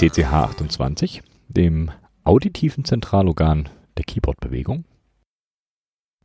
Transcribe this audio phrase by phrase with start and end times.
[0.00, 1.90] CCH 28, dem
[2.24, 3.68] auditiven Zentralorgan
[3.98, 4.86] der Keyboardbewegung.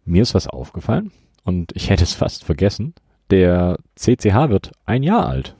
[0.06, 1.12] Mir ist was aufgefallen
[1.44, 2.94] und ich hätte es fast vergessen.
[3.32, 5.58] Der CCH wird ein Jahr alt.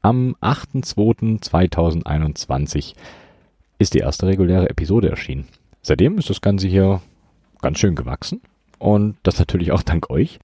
[0.00, 2.96] Am 8.2.2021
[3.78, 5.46] ist die erste reguläre Episode erschienen.
[5.82, 7.00] Seitdem ist das Ganze hier
[7.60, 8.40] ganz schön gewachsen
[8.80, 10.40] und das natürlich auch dank euch.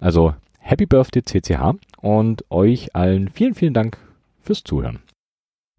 [0.00, 3.98] Also Happy Birthday CCH und euch allen vielen, vielen Dank
[4.40, 5.00] fürs Zuhören.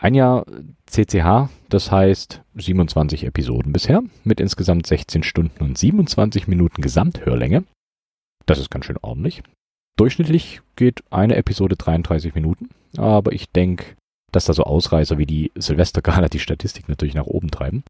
[0.03, 0.45] Ein Jahr
[0.85, 7.63] CCH, das heißt 27 Episoden bisher, mit insgesamt 16 Stunden und 27 Minuten Gesamthörlänge.
[8.45, 9.43] Das ist ganz schön ordentlich.
[9.97, 13.95] Durchschnittlich geht eine Episode 33 Minuten, aber ich denke,
[14.33, 17.85] dass da so Ausreißer wie die Silvestergala die Statistik natürlich nach oben treiben.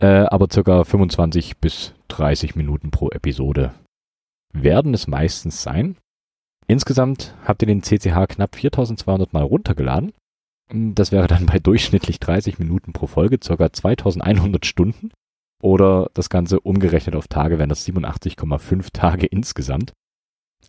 [0.00, 3.72] Äh, aber circa 25 bis 30 Minuten pro Episode
[4.52, 5.96] werden es meistens sein.
[6.66, 10.12] Insgesamt habt ihr den CCH knapp 4200 Mal runtergeladen
[10.72, 13.72] das wäre dann bei durchschnittlich 30 Minuten pro Folge ca.
[13.72, 15.10] 2100 Stunden.
[15.62, 19.92] Oder das Ganze umgerechnet auf Tage wären das 87,5 Tage insgesamt.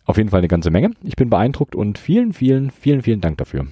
[0.04, 0.92] Auf jeden Fall eine ganze Menge.
[1.02, 3.66] Ich bin beeindruckt und vielen, vielen, vielen, vielen Dank dafür.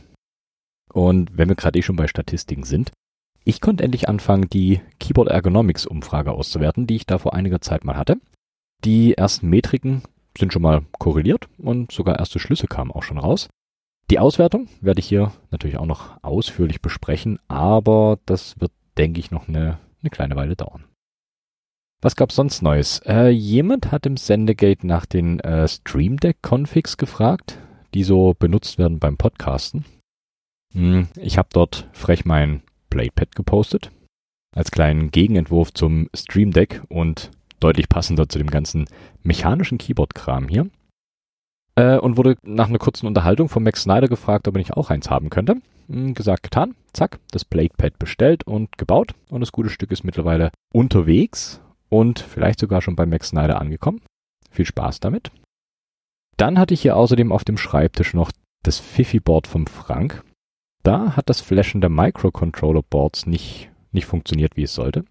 [0.93, 2.93] Und wenn wir gerade eh schon bei Statistiken sind,
[3.45, 7.85] ich konnte endlich anfangen, die Keyboard Ergonomics Umfrage auszuwerten, die ich da vor einiger Zeit
[7.85, 8.17] mal hatte.
[8.85, 10.03] Die ersten Metriken
[10.37, 13.49] sind schon mal korreliert und sogar erste Schlüsse kamen auch schon raus.
[14.11, 19.31] Die Auswertung werde ich hier natürlich auch noch ausführlich besprechen, aber das wird, denke ich,
[19.31, 20.85] noch eine, eine kleine Weile dauern.
[22.03, 23.01] Was gab's sonst Neues?
[23.07, 27.59] Äh, jemand hat im Sendegate nach den äh, Stream Deck Configs gefragt,
[27.95, 29.87] die so benutzt werden beim Podcasten.
[30.75, 33.91] Hm, ich habe dort frech mein Playpad gepostet
[34.55, 37.31] als kleinen Gegenentwurf zum Stream Deck und
[37.61, 38.87] deutlich passender zu dem ganzen
[39.23, 40.69] mechanischen Keyboard-Kram hier
[41.77, 44.91] äh, und wurde nach einer kurzen Unterhaltung von Max Snyder gefragt, ob er nicht auch
[44.91, 45.57] eins haben könnte.
[45.89, 50.51] Hm, gesagt, getan, zack, das Pad bestellt und gebaut und das gute Stück ist mittlerweile
[50.73, 54.01] unterwegs und vielleicht sogar schon bei Max Snyder angekommen.
[54.51, 55.31] Viel Spaß damit.
[56.37, 60.25] Dann hatte ich hier außerdem auf dem Schreibtisch noch das Fifi-Board vom Frank.
[60.83, 65.05] Da hat das Flashen der Microcontroller-Boards nicht, nicht funktioniert, wie es sollte.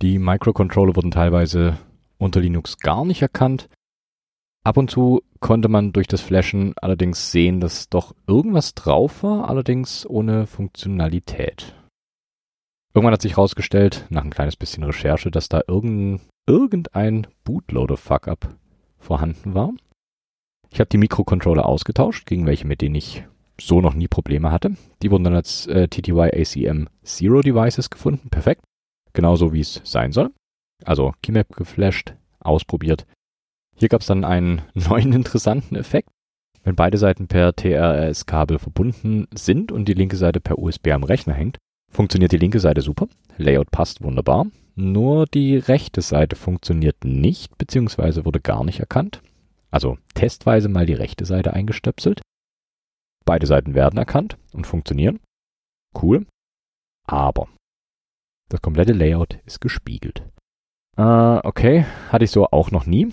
[0.00, 1.78] Die Microcontroller wurden teilweise
[2.18, 3.68] unter Linux gar nicht erkannt.
[4.64, 9.48] Ab und zu konnte man durch das Flashen allerdings sehen, dass doch irgendwas drauf war,
[9.48, 11.74] allerdings ohne Funktionalität.
[12.94, 18.54] Irgendwann hat sich herausgestellt, nach ein kleines bisschen Recherche, dass da irgendein, irgendein Bootloader-Fuck-up
[18.98, 19.72] vorhanden war.
[20.70, 23.24] Ich habe die Mikrocontroller ausgetauscht gegen welche, mit denen ich
[23.60, 24.76] so noch nie Probleme hatte.
[25.02, 28.30] Die wurden dann als äh, TTY ACM Zero Devices gefunden.
[28.30, 28.62] Perfekt.
[29.12, 30.30] Genauso wie es sein soll.
[30.84, 33.06] Also Keymap geflasht, ausprobiert,
[33.76, 36.08] hier gab es dann einen neuen interessanten Effekt.
[36.64, 41.34] Wenn beide Seiten per TRS-Kabel verbunden sind und die linke Seite per USB am Rechner
[41.34, 41.58] hängt,
[41.90, 48.24] funktioniert die linke Seite super, Layout passt wunderbar, nur die rechte Seite funktioniert nicht bzw.
[48.24, 49.20] wurde gar nicht erkannt.
[49.70, 52.22] Also testweise mal die rechte Seite eingestöpselt.
[53.24, 55.20] Beide Seiten werden erkannt und funktionieren.
[56.00, 56.26] Cool.
[57.06, 57.48] Aber
[58.48, 60.22] das komplette Layout ist gespiegelt.
[60.96, 63.10] Äh, okay, hatte ich so auch noch nie.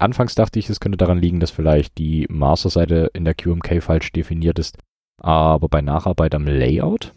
[0.00, 4.12] Anfangs dachte ich, es könnte daran liegen, dass vielleicht die Master-Seite in der QMK falsch
[4.12, 4.78] definiert ist,
[5.20, 7.14] aber bei Nacharbeit am Layout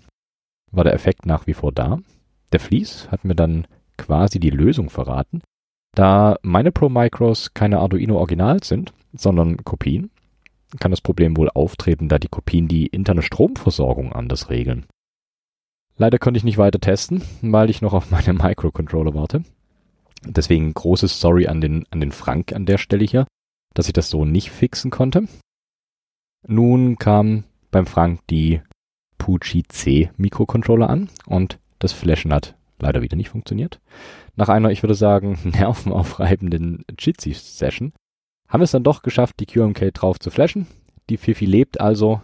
[0.69, 1.99] war der Effekt nach wie vor da.
[2.51, 3.67] Der Fleece hat mir dann
[3.97, 5.41] quasi die Lösung verraten.
[5.95, 10.09] Da meine Pro Micros keine Arduino Originals sind, sondern Kopien,
[10.79, 14.88] kann das Problem wohl auftreten, da die Kopien die interne Stromversorgung anders regeln.
[15.95, 19.44] Leider konnte ich nicht weiter testen, weil ich noch auf meine Microcontroller warte.
[20.25, 23.28] Deswegen großes Sorry an den, an den Frank an der Stelle hier,
[23.74, 25.28] dass ich das so nicht fixen konnte.
[26.48, 28.62] Nun kam beim Frank die
[29.18, 33.80] Pucci C Mikrocontroller an und das Flashen hat leider wieder nicht funktioniert.
[34.36, 37.94] Nach einer, ich würde sagen, nervenaufreibenden Jitsi-Session
[38.48, 40.68] haben wir es dann doch geschafft, die QMK drauf zu flashen.
[41.10, 42.22] Die Fifi lebt also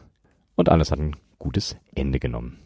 [0.55, 2.59] und alles hat ein gutes Ende genommen.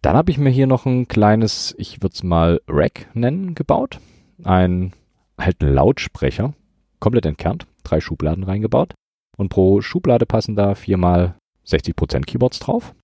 [0.00, 4.00] Dann habe ich mir hier noch ein kleines, ich würde es mal Rack nennen, gebaut
[4.42, 4.92] einen
[5.36, 6.54] alten Lautsprecher,
[7.00, 8.94] komplett entkernt, drei Schubladen reingebaut.
[9.36, 11.34] Und pro Schublade passen da viermal
[11.66, 12.94] 60% Keyboards drauf.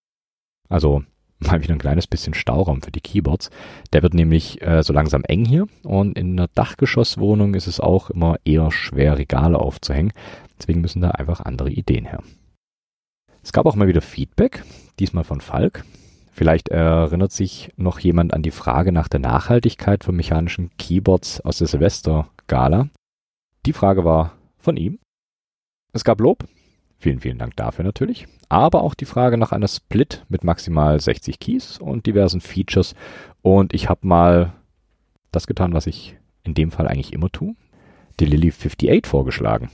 [0.69, 1.03] Also
[1.41, 3.51] mal wieder ein kleines bisschen Stauraum für die Keyboards.
[3.93, 8.11] Der wird nämlich äh, so langsam eng hier und in einer Dachgeschosswohnung ist es auch
[8.11, 10.13] immer eher schwer, Regale aufzuhängen.
[10.59, 12.23] Deswegen müssen da einfach andere Ideen her.
[13.43, 14.63] Es gab auch mal wieder Feedback,
[14.99, 15.85] diesmal von Falk.
[16.41, 21.59] Vielleicht erinnert sich noch jemand an die Frage nach der Nachhaltigkeit von mechanischen Keyboards aus
[21.59, 22.89] der Silvester-Gala.
[23.67, 24.99] Die Frage war von ihm.
[25.93, 26.49] Es gab Lob,
[26.97, 28.27] Vielen, vielen Dank dafür natürlich.
[28.49, 32.95] Aber auch die Frage nach einer Split mit maximal 60 Keys und diversen Features.
[33.43, 34.55] Und ich habe mal
[35.33, 37.55] das getan, was ich in dem Fall eigentlich immer tue.
[38.19, 39.69] Die Lily 58 vorgeschlagen.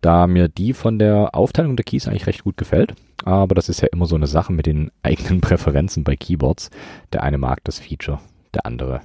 [0.00, 2.96] Da mir die von der Aufteilung der Keys eigentlich recht gut gefällt.
[3.24, 6.70] Aber das ist ja immer so eine Sache mit den eigenen Präferenzen bei Keyboards.
[7.12, 8.20] Der eine mag das Feature,
[8.52, 9.00] der andere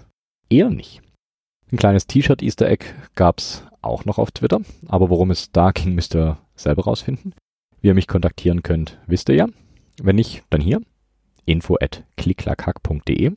[0.50, 1.02] eher nicht.
[1.72, 2.86] Ein kleines T-Shirt Easter Egg
[3.16, 7.34] gab's auch noch auf Twitter, aber worum es da ging, müsst ihr selber rausfinden.
[7.82, 9.48] Wie ihr mich kontaktieren könnt, wisst ihr ja.
[10.02, 10.82] Wenn nicht, dann hier
[11.46, 13.32] info at klicklackhack.de.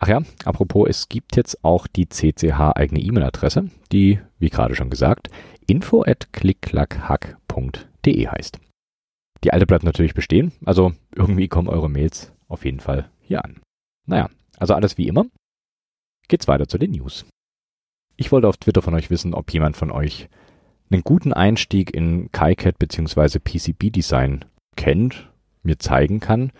[0.00, 4.90] Ach ja, apropos, es gibt jetzt auch die CCH eigene E-Mail-Adresse, die, wie gerade schon
[4.90, 5.28] gesagt,
[5.66, 8.58] info at klicklackhack.de heißt.
[9.44, 13.60] Die alte bleibt natürlich bestehen, also irgendwie kommen eure Mails auf jeden Fall hier an.
[14.06, 15.26] Naja, also alles wie immer.
[16.28, 17.24] Geht's weiter zu den News.
[18.16, 20.28] Ich wollte auf Twitter von euch wissen, ob jemand von euch
[20.90, 23.38] einen guten Einstieg in KiCad bzw.
[23.38, 24.44] PCB-Design
[24.76, 25.30] kennt,
[25.62, 26.52] mir zeigen kann.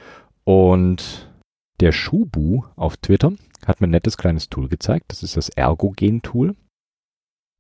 [0.45, 1.33] Und
[1.81, 3.33] der Schubu auf Twitter
[3.67, 5.07] hat mir ein nettes kleines Tool gezeigt.
[5.09, 6.55] Das ist das Ergogen-Tool.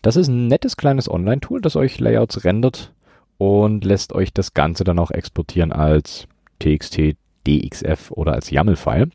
[0.02, 2.94] Das ist ein nettes kleines Online-Tool, das euch Layouts rendert
[3.38, 6.26] und lässt euch das Ganze dann auch exportieren als
[6.58, 9.10] TXT, DXF oder als YAML-File.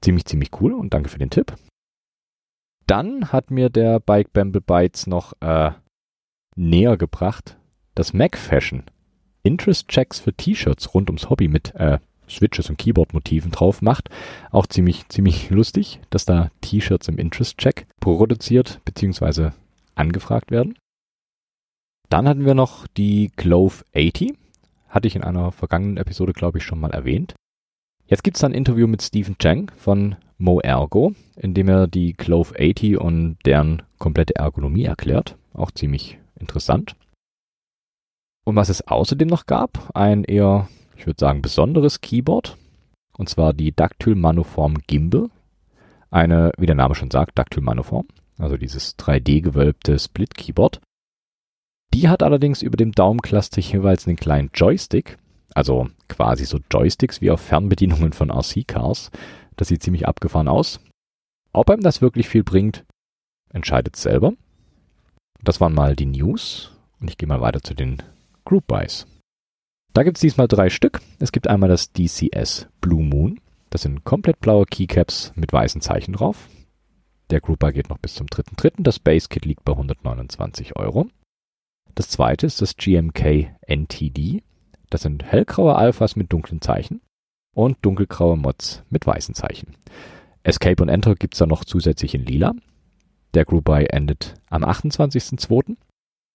[0.00, 1.54] Ziemlich, ziemlich cool und danke für den Tipp.
[2.86, 5.72] Dann hat mir der Bike Bamble Bytes noch äh,
[6.54, 7.56] näher gebracht,
[7.94, 8.84] das Mac Fashion.
[9.42, 11.98] Interest Checks für T-Shirts rund ums Hobby mit äh,
[12.28, 14.08] Switches und Keyboard-Motiven drauf macht.
[14.50, 19.50] Auch ziemlich, ziemlich lustig, dass da T-Shirts im Interest Check produziert bzw.
[19.94, 20.76] angefragt werden.
[22.08, 24.34] Dann hatten wir noch die Clove 80.
[24.88, 27.34] Hatte ich in einer vergangenen Episode, glaube ich, schon mal erwähnt.
[28.06, 32.54] Jetzt gibt es ein Interview mit Stephen Chang von MoErgo, in dem er die Clove
[32.54, 35.36] 80 und deren komplette Ergonomie erklärt.
[35.54, 36.94] Auch ziemlich interessant.
[38.44, 42.56] Und was es außerdem noch gab, ein eher, ich würde sagen, besonderes Keyboard.
[43.18, 45.30] Und zwar die Dactyl Manoform Gimbal.
[46.10, 48.06] Eine, wie der Name schon sagt, Dactyl Manoform.
[48.38, 50.80] Also dieses 3D-gewölbte Split-Keyboard.
[51.96, 55.16] Die hat allerdings über dem Daumencluster jeweils einen kleinen Joystick,
[55.54, 59.10] also quasi so Joysticks wie auf Fernbedienungen von RC-Cars.
[59.56, 60.78] Das sieht ziemlich abgefahren aus.
[61.54, 62.84] Ob einem das wirklich viel bringt,
[63.48, 64.34] entscheidet selber.
[65.42, 66.70] Das waren mal die News
[67.00, 68.02] und ich gehe mal weiter zu den
[68.44, 69.06] Group Buys.
[69.94, 71.00] Da gibt es diesmal drei Stück.
[71.18, 73.40] Es gibt einmal das DCS Blue Moon.
[73.70, 76.50] Das sind komplett blaue Keycaps mit weißen Zeichen drauf.
[77.30, 78.82] Der Group Buy geht noch bis zum 3.3.
[78.82, 81.08] Das Base Kit liegt bei 129 Euro.
[81.96, 84.42] Das zweite ist das GMK NTD.
[84.90, 87.00] Das sind hellgraue Alphas mit dunklen Zeichen
[87.54, 89.74] und dunkelgraue Mods mit weißen Zeichen.
[90.42, 92.54] Escape und Enter gibt es dann noch zusätzlich in lila.
[93.32, 95.76] Der Group Buy endet am 28.02.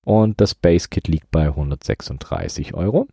[0.04, 3.08] und das Base Kit liegt bei 136 Euro.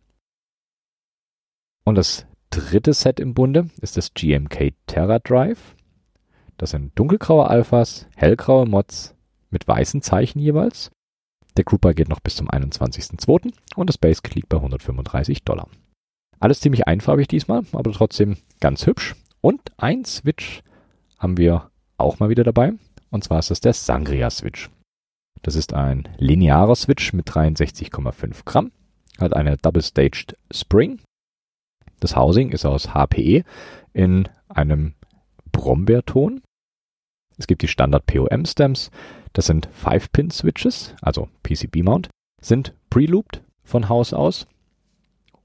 [1.85, 5.75] Und das dritte Set im Bunde ist das GMK Terra Drive.
[6.57, 9.15] Das sind dunkelgraue Alphas, hellgraue Mods
[9.51, 10.91] mit weißen Zeichen jeweils
[11.57, 13.53] der Grouper geht noch bis zum 21.02.
[13.75, 15.67] und das Base liegt bei 135 Dollar.
[16.39, 19.15] Alles ziemlich einfarbig diesmal, aber trotzdem ganz hübsch.
[19.41, 20.61] Und ein Switch
[21.17, 22.73] haben wir auch mal wieder dabei.
[23.09, 24.69] Und zwar ist das der Sangria Switch.
[25.41, 28.71] Das ist ein linearer Switch mit 63,5 Gramm.
[29.19, 31.01] Hat eine Double-Staged Spring.
[31.99, 33.43] Das Housing ist aus HPE
[33.93, 34.93] in einem
[35.51, 36.41] Brombeerton.
[37.39, 38.91] Es gibt die Standard POM-Stems,
[39.31, 42.09] das sind 5-Pin-Switches, also PCB-Mount,
[42.41, 44.45] sind pre-looped von Haus aus.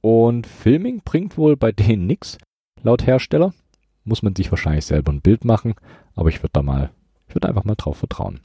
[0.01, 2.37] Und Filming bringt wohl bei denen nichts,
[2.83, 3.55] laut Hersteller.
[4.03, 5.75] Muss man sich wahrscheinlich selber ein Bild machen,
[6.15, 6.91] aber ich würde da mal,
[7.29, 8.41] ich würde einfach mal drauf vertrauen.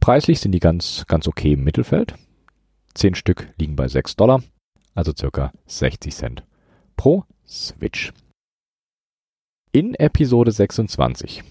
[0.00, 2.14] Preislich sind die ganz, ganz okay im Mittelfeld.
[2.94, 4.42] 10 Stück liegen bei 6 Dollar,
[4.94, 6.44] also circa 60 Cent
[6.96, 8.12] pro Switch.
[9.72, 11.42] In Episode 26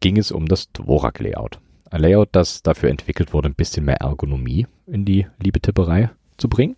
[0.00, 1.60] ging es um das Dvorak-Layout.
[1.90, 6.48] Ein Layout, das dafür entwickelt wurde, ein bisschen mehr Ergonomie in die liebe Tipperei zu
[6.48, 6.76] bringen.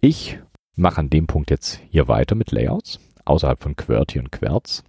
[0.00, 0.38] Ich
[0.76, 4.82] mache an dem Punkt jetzt hier weiter mit Layouts, außerhalb von QWERTY und Querz,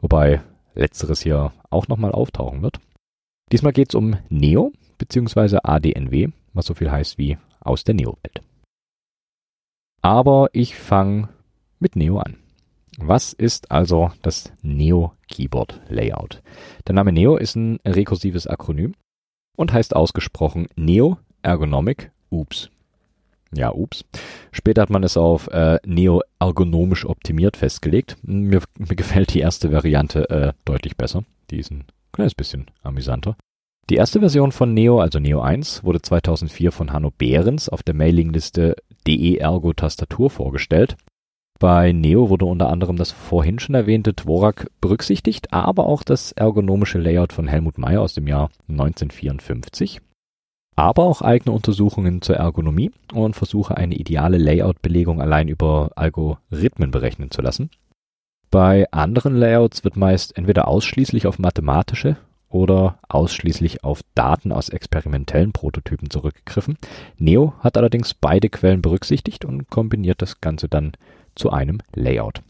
[0.00, 0.42] wobei
[0.74, 2.80] letzteres hier auch nochmal auftauchen wird.
[3.52, 5.58] Diesmal geht es um Neo bzw.
[5.62, 8.42] ADNW, was so viel heißt wie aus der Neo-Welt.
[10.02, 11.28] Aber ich fange
[11.78, 12.39] mit Neo an.
[13.02, 16.42] Was ist also das Neo Keyboard Layout?
[16.86, 18.94] Der Name Neo ist ein rekursives Akronym
[19.56, 22.70] und heißt ausgesprochen Neo Ergonomic Oops.
[23.52, 24.04] Ja, ups.
[24.52, 28.16] Später hat man es auf äh, Neo ergonomisch optimiert festgelegt.
[28.22, 31.24] Mir, mir gefällt die erste Variante äh, deutlich besser.
[31.50, 33.36] Die ist ein kleines bisschen amüsanter.
[33.88, 37.94] Die erste Version von Neo, also Neo 1, wurde 2004 von Hanno Behrens auf der
[37.94, 38.76] Mailingliste
[39.06, 40.96] DE Ergo Tastatur vorgestellt.
[41.60, 46.98] Bei Neo wurde unter anderem das vorhin schon erwähnte Dvorak berücksichtigt, aber auch das ergonomische
[46.98, 50.00] Layout von Helmut Meyer aus dem Jahr 1954
[50.80, 57.30] aber auch eigene Untersuchungen zur Ergonomie und Versuche, eine ideale Layout-Belegung allein über Algorithmen berechnen
[57.30, 57.68] zu lassen.
[58.50, 62.16] Bei anderen Layouts wird meist entweder ausschließlich auf mathematische
[62.48, 66.78] oder ausschließlich auf Daten aus experimentellen Prototypen zurückgegriffen.
[67.18, 70.92] Neo hat allerdings beide Quellen berücksichtigt und kombiniert das Ganze dann
[71.40, 72.42] zu einem Layout.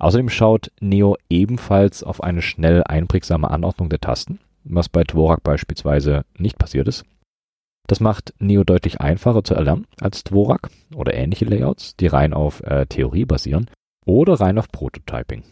[0.00, 6.24] Außerdem schaut Neo ebenfalls auf eine schnell einprägsame Anordnung der Tasten, was bei Dvorak beispielsweise
[6.38, 7.04] nicht passiert ist.
[7.86, 12.62] Das macht Neo deutlich einfacher zu erlernen als Dvorak oder ähnliche Layouts, die rein auf
[12.62, 13.68] äh, Theorie basieren
[14.06, 15.42] oder rein auf Prototyping.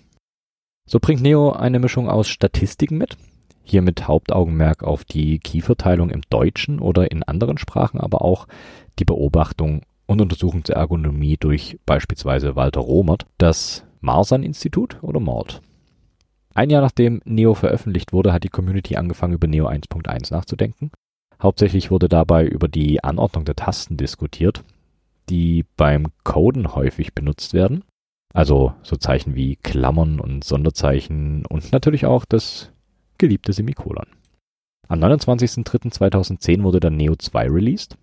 [0.89, 3.17] So bringt Neo eine Mischung aus Statistiken mit,
[3.65, 8.47] hier mit Hauptaugenmerk auf die Keyverteilung im Deutschen oder in anderen Sprachen, aber auch
[8.99, 15.61] die Beobachtung und Untersuchung zur Ergonomie durch beispielsweise Walter Romert, das Marsan-Institut oder MORD.
[16.55, 20.91] Ein Jahr nachdem Neo veröffentlicht wurde, hat die Community angefangen, über Neo 1.1 nachzudenken
[21.41, 24.65] Hauptsächlich wurde dabei über die Anordnung der Tasten diskutiert,
[25.29, 27.85] die beim Coden häufig benutzt werden.
[28.35, 32.73] Also so Zeichen wie Klammern und Sonderzeichen und natürlich auch das
[33.19, 34.07] geliebte Semikolon.
[34.89, 37.97] Am 29.03.2010 wurde dann Neo 2 released.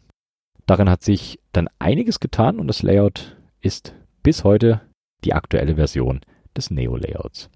[0.66, 3.94] Darin hat sich dann einiges getan und das Layout ist
[4.24, 4.82] bis heute
[5.24, 6.22] die aktuelle Version
[6.58, 7.50] des Neo-Layouts.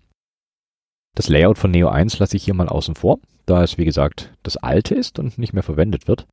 [1.16, 4.32] Das Layout von Neo 1 lasse ich hier mal außen vor da es wie gesagt
[4.44, 6.28] das alte ist und nicht mehr verwendet wird.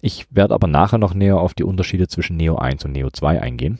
[0.00, 3.40] Ich werde aber nachher noch näher auf die Unterschiede zwischen Neo 1 und Neo 2
[3.40, 3.78] eingehen.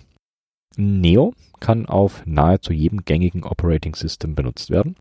[0.77, 4.97] Neo kann auf nahezu jedem gängigen Operating System benutzt werden.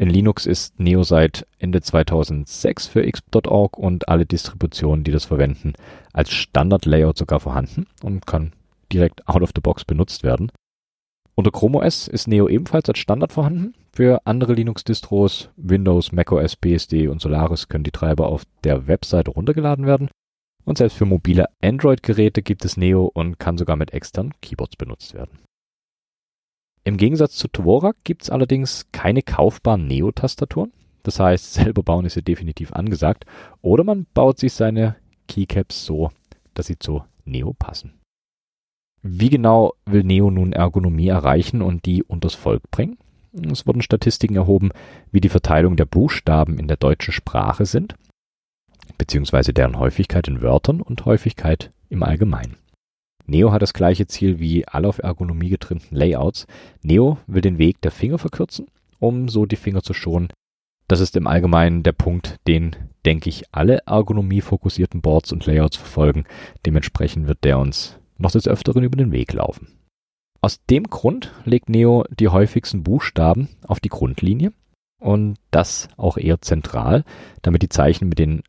[0.00, 5.74] In Linux ist Neo seit Ende 2006 für x.org und alle Distributionen, die das verwenden,
[6.14, 8.54] als Standard-Layout sogar vorhanden und kann
[8.90, 10.50] direkt out of the box benutzt werden.
[11.34, 13.74] Unter Chrome OS ist Neo ebenfalls als Standard vorhanden.
[13.92, 19.84] Für andere Linux-Distros, Windows, macOS, BSD und Solaris können die Treiber auf der Webseite runtergeladen
[19.84, 20.08] werden.
[20.64, 25.12] Und selbst für mobile Android-Geräte gibt es Neo und kann sogar mit externen Keyboards benutzt
[25.12, 25.40] werden.
[26.84, 30.72] Im Gegensatz zu Dvorak gibt es allerdings keine kaufbaren Neo-Tastaturen.
[31.02, 33.26] Das heißt, selber bauen ist hier definitiv angesagt.
[33.62, 34.96] Oder man baut sich seine
[35.28, 36.10] Keycaps so,
[36.54, 37.94] dass sie zu Neo passen.
[39.02, 42.98] Wie genau will Neo nun Ergonomie erreichen und die unters Volk bringen?
[43.50, 44.70] Es wurden Statistiken erhoben,
[45.12, 47.94] wie die Verteilung der Buchstaben in der deutschen Sprache sind,
[48.98, 52.56] beziehungsweise deren Häufigkeit in Wörtern und Häufigkeit im Allgemeinen.
[53.30, 56.48] Neo hat das gleiche Ziel wie alle auf Ergonomie getrimmten Layouts.
[56.82, 58.66] Neo will den Weg der Finger verkürzen,
[58.98, 60.28] um so die Finger zu schonen.
[60.88, 62.74] Das ist im Allgemeinen der Punkt, den,
[63.06, 66.24] denke ich, alle ergonomie-fokussierten Boards und Layouts verfolgen.
[66.66, 69.68] Dementsprechend wird der uns noch des Öfteren über den Weg laufen.
[70.40, 74.52] Aus dem Grund legt Neo die häufigsten Buchstaben auf die Grundlinie
[74.98, 77.04] und das auch eher zentral,
[77.42, 78.42] damit die Zeichen mit den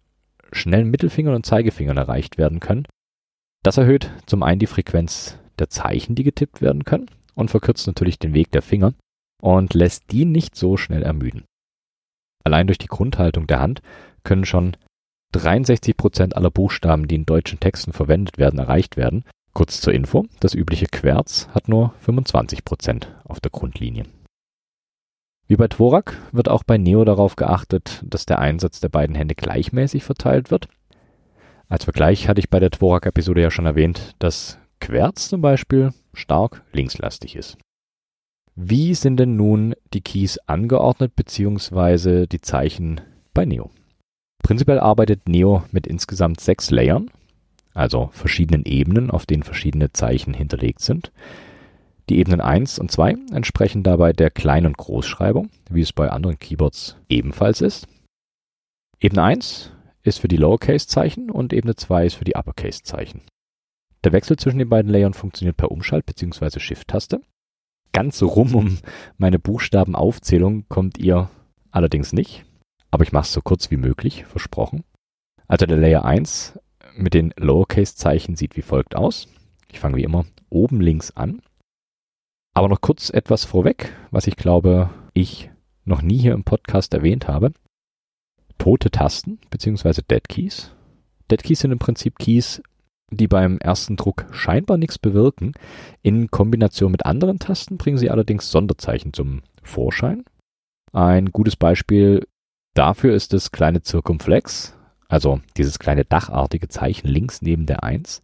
[0.51, 2.87] schnellen Mittelfingern und Zeigefingern erreicht werden können.
[3.63, 8.19] Das erhöht zum einen die Frequenz der Zeichen, die getippt werden können und verkürzt natürlich
[8.19, 8.93] den Weg der Finger
[9.41, 11.45] und lässt die nicht so schnell ermüden.
[12.43, 13.81] Allein durch die Grundhaltung der Hand
[14.23, 14.77] können schon
[15.33, 20.25] 63 Prozent aller Buchstaben, die in deutschen Texten verwendet werden, erreicht werden Kurz zur Info,
[20.39, 24.05] das übliche Querz hat nur 25% auf der Grundlinie.
[25.47, 29.35] Wie bei Dvorak wird auch bei Neo darauf geachtet, dass der Einsatz der beiden Hände
[29.35, 30.69] gleichmäßig verteilt wird.
[31.71, 36.63] Als Vergleich hatte ich bei der Dvorak-Episode ja schon erwähnt, dass Querz zum Beispiel stark
[36.73, 37.57] linkslastig ist.
[38.55, 42.27] Wie sind denn nun die Keys angeordnet bzw.
[42.27, 42.99] die Zeichen
[43.33, 43.71] bei Neo?
[44.43, 47.09] Prinzipiell arbeitet Neo mit insgesamt sechs Layern
[47.73, 51.11] also verschiedenen Ebenen, auf denen verschiedene Zeichen hinterlegt sind.
[52.09, 56.39] Die Ebenen 1 und 2 entsprechen dabei der Klein- und Großschreibung, wie es bei anderen
[56.39, 57.87] Keyboards ebenfalls ist.
[58.99, 59.71] Ebene 1
[60.03, 63.21] ist für die Lowercase-Zeichen und Ebene 2 ist für die Uppercase-Zeichen.
[64.03, 66.59] Der Wechsel zwischen den beiden Layern funktioniert per Umschalt- bzw.
[66.59, 67.21] Shift-Taste.
[67.93, 68.77] Ganz so rum um
[69.17, 71.29] meine Buchstabenaufzählung kommt ihr
[71.71, 72.45] allerdings nicht,
[72.89, 74.83] aber ich mache es so kurz wie möglich, versprochen.
[75.47, 76.57] Also der Layer 1
[76.95, 79.27] mit den Lowercase-Zeichen sieht wie folgt aus.
[79.71, 81.41] Ich fange wie immer oben links an.
[82.53, 85.49] Aber noch kurz etwas vorweg, was ich glaube, ich
[85.85, 87.53] noch nie hier im Podcast erwähnt habe.
[88.61, 90.03] Tote Tasten bzw.
[90.07, 90.71] Dead Keys.
[91.31, 92.61] Dead Keys sind im Prinzip Keys,
[93.09, 95.53] die beim ersten Druck scheinbar nichts bewirken.
[96.03, 100.25] In Kombination mit anderen Tasten bringen sie allerdings Sonderzeichen zum Vorschein.
[100.93, 102.27] Ein gutes Beispiel
[102.75, 104.77] dafür ist das kleine Zirkumflex,
[105.07, 108.21] also dieses kleine dachartige Zeichen links neben der 1.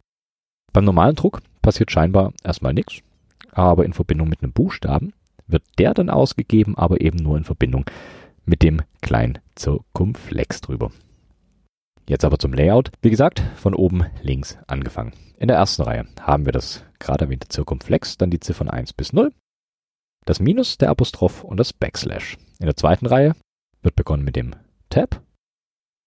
[0.72, 3.00] Beim normalen Druck passiert scheinbar erstmal nichts,
[3.50, 5.14] aber in Verbindung mit einem Buchstaben
[5.48, 7.86] wird der dann ausgegeben, aber eben nur in Verbindung
[8.48, 10.90] mit dem kleinen Zirkumflex drüber.
[12.08, 12.90] Jetzt aber zum Layout.
[13.02, 15.12] Wie gesagt, von oben links angefangen.
[15.36, 19.12] In der ersten Reihe haben wir das gerade erwähnte Zirkumflex, dann die Ziffern 1 bis
[19.12, 19.32] 0,
[20.24, 22.38] das Minus, der Apostroph und das Backslash.
[22.58, 23.34] In der zweiten Reihe
[23.82, 24.56] wird begonnen mit dem
[24.88, 25.22] Tab,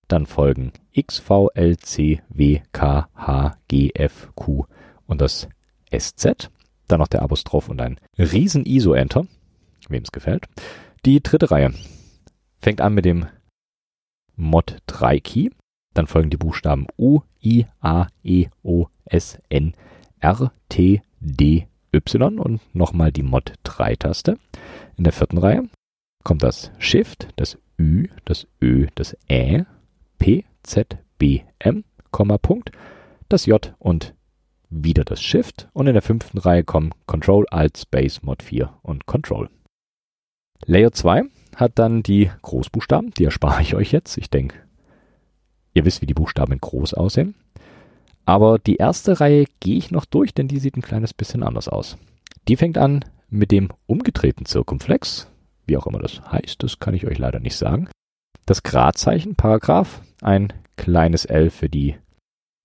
[0.07, 4.65] dann folgen X, V, L, C, W, K, H, G, F, Q
[5.05, 5.47] und das
[5.95, 6.49] SZ,
[6.87, 9.27] dann noch der Apostroph und ein riesen ISO-Enter,
[9.87, 10.47] wem es gefällt.
[11.05, 11.73] Die dritte Reihe
[12.61, 13.27] fängt an mit dem
[14.35, 15.49] Mod 3 Key,
[15.93, 19.73] dann folgen die Buchstaben U, I, A, E, O, S, N,
[20.19, 24.37] R, T, D, Y und nochmal die Mod 3 Taste.
[24.97, 25.67] In der vierten Reihe
[26.23, 29.65] kommt das Shift, das Ü, das Ö, das Ä,
[30.17, 32.71] P, Z, B, M, Komma, Punkt,
[33.27, 34.13] das J und
[34.69, 39.05] wieder das Shift und in der fünften Reihe kommen Control, Alt, Space, Mod 4 und
[39.05, 39.49] Control.
[40.65, 41.23] Layer 2
[41.55, 44.17] hat dann die Großbuchstaben, die erspare ich euch jetzt.
[44.17, 44.57] Ich denke,
[45.73, 47.35] ihr wisst, wie die Buchstaben in groß aussehen.
[48.25, 51.67] Aber die erste Reihe gehe ich noch durch, denn die sieht ein kleines bisschen anders
[51.67, 51.97] aus.
[52.47, 55.27] Die fängt an mit dem umgedrehten Zirkumflex,
[55.65, 57.89] wie auch immer das heißt, das kann ich euch leider nicht sagen.
[58.45, 61.95] Das Gradzeichen, Paragraph, ein kleines L für die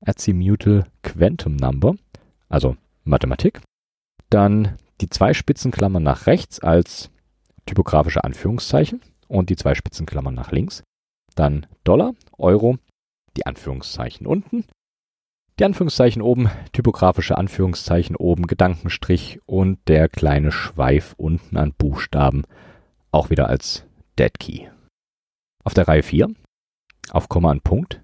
[0.05, 1.95] Azimuthal Quantum Number,
[2.49, 3.61] also Mathematik.
[4.31, 7.11] Dann die zwei Spitzenklammern nach rechts als
[7.67, 10.83] typografische Anführungszeichen und die zwei Spitzenklammern nach links.
[11.35, 12.79] Dann Dollar, Euro,
[13.37, 14.65] die Anführungszeichen unten.
[15.59, 22.45] Die Anführungszeichen oben, typografische Anführungszeichen oben, Gedankenstrich und der kleine Schweif unten an Buchstaben,
[23.11, 23.85] auch wieder als
[24.19, 24.69] Dead Key.
[25.65, 26.29] Auf der Reihe 4,
[27.11, 28.03] auf Komma und Punkt,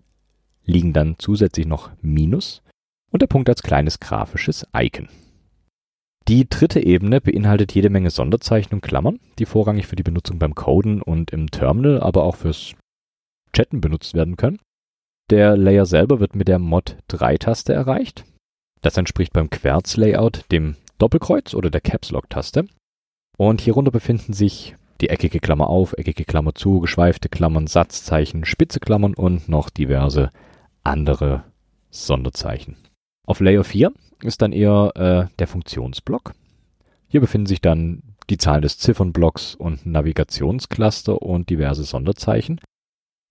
[0.64, 2.62] liegen dann zusätzlich noch Minus
[3.10, 5.08] und der Punkt als kleines grafisches Icon.
[6.32, 10.54] Die dritte Ebene beinhaltet jede Menge Sonderzeichen und Klammern, die vorrangig für die Benutzung beim
[10.54, 12.72] Coden und im Terminal, aber auch fürs
[13.52, 14.58] Chatten benutzt werden können.
[15.28, 18.24] Der Layer selber wird mit der Mod 3 Taste erreicht.
[18.80, 22.64] Das entspricht beim Querz-Layout dem Doppelkreuz oder der Caps Lock Taste.
[23.36, 28.80] Und hierunter befinden sich die eckige Klammer auf, eckige Klammer zu, geschweifte Klammern, Satzzeichen, spitze
[28.80, 30.30] Klammern und noch diverse
[30.82, 31.44] andere
[31.90, 32.78] Sonderzeichen.
[33.26, 36.34] Auf Layer 4 ist dann eher äh, der Funktionsblock.
[37.08, 42.60] Hier befinden sich dann die Zahlen des Ziffernblocks und Navigationscluster und diverse Sonderzeichen.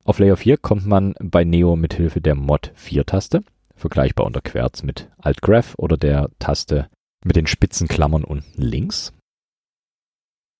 [0.03, 3.43] Auf Layer 4 kommt man bei Neo mit Hilfe der Mod 4 Taste,
[3.75, 6.89] vergleichbar unter Querz mit Alt Graph oder der Taste
[7.23, 9.13] mit den spitzen Klammern unten links.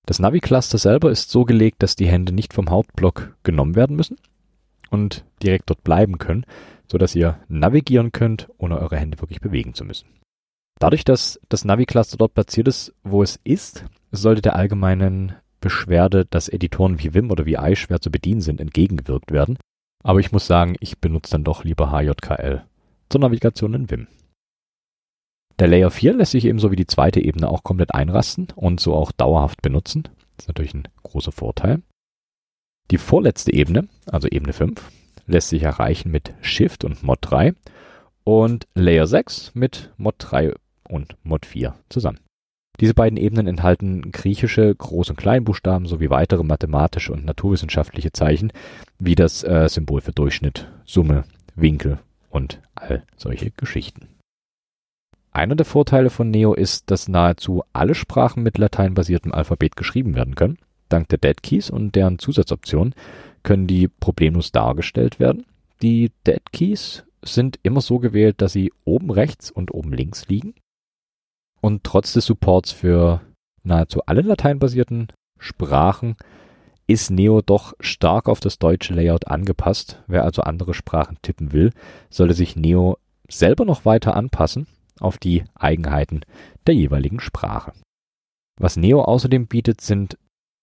[0.06, 4.18] Das Navi-Cluster selber ist so gelegt, dass die Hände nicht vom Hauptblock genommen werden müssen
[4.92, 6.46] und direkt dort bleiben können,
[6.88, 10.08] sodass ihr navigieren könnt, ohne eure Hände wirklich bewegen zu müssen.
[10.80, 16.50] Dadurch, dass das Navi-Cluster dort platziert ist, wo es ist, sollte der allgemeinen Beschwerde, dass
[16.50, 19.58] Editoren wie Vim oder VI schwer zu bedienen sind, entgegengewirkt werden.
[20.04, 22.64] Aber ich muss sagen, ich benutze dann doch lieber HJKL
[23.10, 24.08] zur Navigation in Vim.
[25.60, 28.96] Der Layer 4 lässt sich ebenso wie die zweite Ebene auch komplett einrasten und so
[28.96, 30.04] auch dauerhaft benutzen.
[30.36, 31.84] Das ist natürlich ein großer Vorteil.
[32.92, 34.92] Die vorletzte Ebene, also Ebene 5,
[35.26, 37.54] lässt sich erreichen mit Shift und Mod 3
[38.26, 40.54] und Layer 6 mit Mod 3
[40.90, 42.20] und Mod 4 zusammen.
[42.82, 48.52] Diese beiden Ebenen enthalten griechische Groß- und Kleinbuchstaben sowie weitere mathematische und naturwissenschaftliche Zeichen,
[49.00, 51.24] wie das äh, Symbol für Durchschnitt, Summe,
[51.56, 52.00] Winkel
[52.30, 54.08] und all solche Geschichten.
[55.32, 60.36] Einer der Vorteile von Neo ist, dass nahezu alle Sprachen mit lateinbasiertem Alphabet geschrieben werden
[60.36, 60.58] können.
[60.92, 62.94] Dank der Dead Keys und deren Zusatzoptionen
[63.44, 65.46] können die problemlos dargestellt werden.
[65.82, 70.56] Die Dead Keys sind immer so gewählt, dass sie oben rechts und oben links liegen.
[71.62, 73.22] Und trotz des Supports für
[73.64, 75.08] nahezu alle lateinbasierten
[75.40, 76.16] Sprachen
[76.88, 80.04] ist Neo doch stark auf das deutsche Layout angepasst.
[80.08, 81.72] Wer also andere Sprachen tippen will,
[82.10, 82.98] sollte sich Neo
[83.30, 84.68] selber noch weiter anpassen
[85.00, 86.22] auf die Eigenheiten
[86.68, 87.74] der jeweiligen Sprache.
[88.60, 90.18] Was Neo außerdem bietet, sind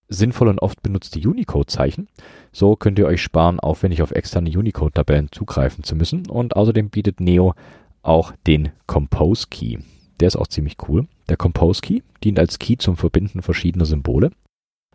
[0.09, 2.09] sinnvoll und oft benutzte Unicode-Zeichen.
[2.53, 6.29] So könnt ihr euch sparen, aufwendig auf externe Unicode-Tabellen zugreifen zu müssen.
[6.29, 7.55] Und außerdem bietet Neo
[8.03, 9.79] auch den Compose Key.
[10.21, 11.07] Der ist auch ziemlich cool.
[11.29, 14.31] Der Compose Key dient als Key zum Verbinden verschiedener Symbole.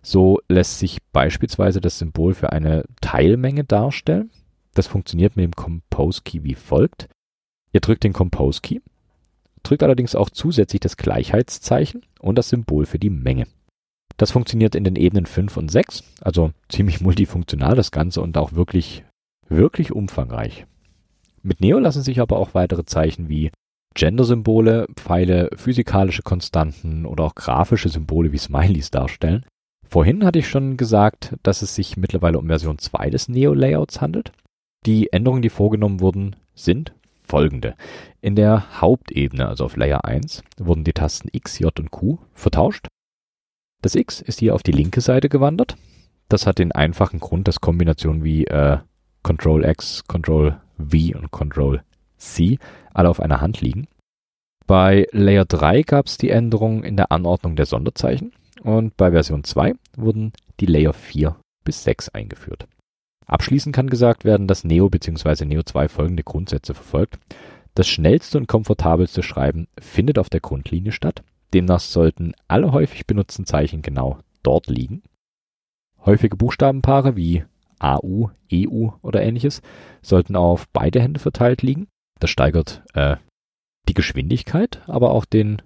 [0.01, 4.31] So lässt sich beispielsweise das Symbol für eine Teilmenge darstellen.
[4.73, 7.07] Das funktioniert mit dem Compose Key wie folgt.
[7.71, 8.79] Ihr drückt den Compose Key,
[9.63, 13.47] drückt allerdings auch zusätzlich das Gleichheitszeichen und das Symbol für die Menge.
[14.17, 18.53] Das funktioniert in den Ebenen 5 und 6, also ziemlich multifunktional das Ganze und auch
[18.53, 19.03] wirklich
[19.49, 20.65] wirklich umfangreich.
[21.41, 23.51] Mit Neo lassen sich aber auch weitere Zeichen wie
[23.95, 29.45] Gender-Symbole, Pfeile, physikalische Konstanten oder auch grafische Symbole wie Smileys darstellen.
[29.87, 34.31] Vorhin hatte ich schon gesagt, dass es sich mittlerweile um Version 2 des Neo-Layouts handelt.
[34.85, 37.75] Die Änderungen, die vorgenommen wurden, sind folgende.
[38.21, 42.87] In der Hauptebene, also auf Layer 1, wurden die Tasten X, J und Q vertauscht.
[43.83, 45.75] Das X ist hier auf die linke Seite gewandert.
[46.29, 48.77] Das hat den einfachen Grund, dass Kombinationen wie äh,
[49.23, 51.83] Ctrl X, Ctrl V und Ctrl
[52.15, 52.59] C
[52.93, 53.89] alle auf einer Hand liegen.
[54.67, 58.31] Bei Layer 3 gab es die Änderung in der Anordnung der Sonderzeichen
[58.63, 62.67] und bei Version 2 wurden die Layer 4 bis 6 eingeführt.
[63.25, 65.43] Abschließend kann gesagt werden, dass Neo bzw.
[65.43, 67.19] Neo 2 folgende Grundsätze verfolgt.
[67.75, 71.21] Das schnellste und komfortabelste Schreiben findet auf der Grundlinie statt.
[71.53, 75.03] Demnach sollten alle häufig benutzten Zeichen genau dort liegen.
[76.05, 77.45] Häufige Buchstabenpaare wie
[77.79, 79.61] AU, EU oder ähnliches
[80.01, 81.87] sollten auf beide Hände verteilt liegen.
[82.19, 83.17] Das steigert äh,
[83.87, 85.61] die Geschwindigkeit, aber auch den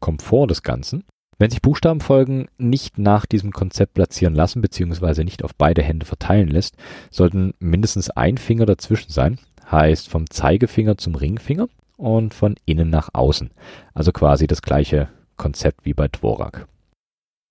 [0.00, 1.04] Komfort des Ganzen.
[1.38, 6.48] Wenn sich Buchstabenfolgen nicht nach diesem Konzept platzieren lassen, beziehungsweise nicht auf beide Hände verteilen
[6.48, 6.76] lässt,
[7.10, 9.38] sollten mindestens ein Finger dazwischen sein,
[9.70, 13.50] heißt vom Zeigefinger zum Ringfinger und von innen nach außen.
[13.94, 15.08] Also quasi das gleiche
[15.40, 16.68] Konzept wie bei Dvorak.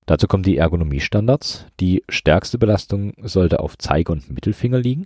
[0.06, 1.66] Dazu kommen die Ergonomiestandards.
[1.80, 5.06] Die stärkste Belastung sollte auf Zeige- und Mittelfinger liegen.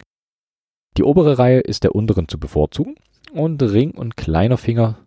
[0.97, 2.95] Die obere Reihe ist der unteren zu bevorzugen
[3.31, 4.97] und Ring und kleiner Finger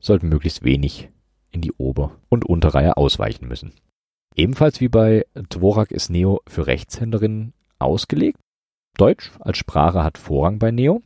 [0.00, 1.10] sollten möglichst wenig
[1.50, 3.74] in die Ober- und Unterreihe ausweichen müssen.
[4.34, 8.40] Ebenfalls wie bei Dvorak ist Neo für Rechtshänderinnen ausgelegt.
[8.96, 11.02] Deutsch als Sprache hat Vorrang bei Neo.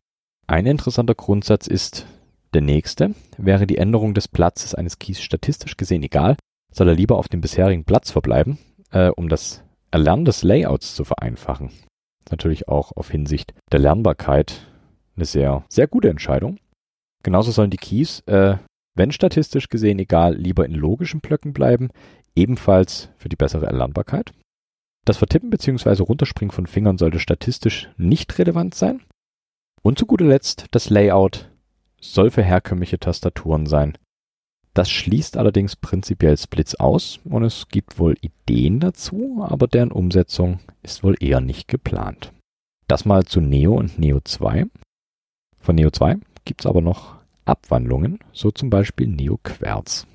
[0.47, 2.07] Ein interessanter Grundsatz ist
[2.55, 3.15] der nächste.
[3.37, 6.37] Wäre die Änderung des Platzes eines Keys statistisch gesehen egal,
[6.73, 8.59] soll er lieber auf dem bisherigen Platz verbleiben,
[8.91, 11.71] äh, um das Erlernen des Layouts zu vereinfachen.
[12.31, 14.67] Natürlich auch auf Hinsicht der Lernbarkeit
[15.17, 16.59] eine sehr, sehr gute Entscheidung.
[17.23, 18.57] Genauso sollen die Keys, äh,
[18.97, 21.91] wenn statistisch gesehen egal, lieber in logischen Blöcken bleiben,
[22.35, 24.33] ebenfalls für die bessere Erlernbarkeit.
[25.05, 26.03] Das Vertippen bzw.
[26.03, 29.03] Runterspringen von Fingern sollte statistisch nicht relevant sein.
[29.83, 31.51] Und zu guter Letzt, das Layout
[32.13, 33.97] soll für herkömmliche Tastaturen sein,
[34.75, 40.59] das schließt allerdings prinzipiell Splits aus und es gibt wohl Ideen dazu, aber deren Umsetzung
[40.83, 42.33] ist wohl eher nicht geplant.
[42.89, 44.67] Das mal zu Neo und Neo 2.
[45.61, 50.09] Von Neo 2 gibt es aber noch Abwandlungen, so zum Beispiel Neo Querz.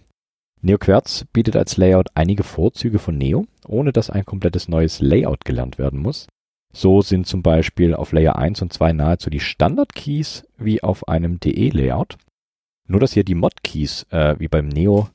[0.62, 5.46] Neo Querz bietet als Layout einige Vorzüge von Neo, ohne dass ein komplettes neues Layout
[5.46, 6.28] gelernt werden muss.
[6.74, 11.40] So sind zum Beispiel auf Layer 1 und 2 nahezu die Standard-Keys wie auf einem
[11.40, 12.18] DE-Layout.
[12.88, 15.10] Nur, dass hier die Mod-Keys äh, wie beim Neo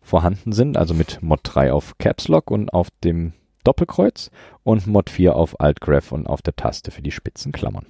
[0.00, 3.32] vorhanden sind, also mit Mod 3 auf Caps Lock und auf dem
[3.64, 4.30] Doppelkreuz
[4.62, 7.86] und Mod 4 auf Alt Graph und auf der Taste für die spitzen Klammern.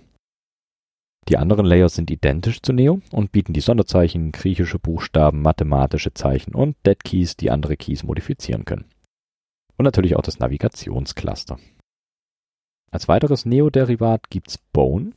[1.28, 6.54] Die anderen Layers sind identisch zu Neo und bieten die Sonderzeichen, griechische Buchstaben, mathematische Zeichen
[6.54, 8.86] und Dead Keys, die andere Keys modifizieren können.
[9.76, 11.58] Und natürlich auch das Navigationscluster.
[12.90, 15.12] Als weiteres Neo-Derivat gibt's Bone,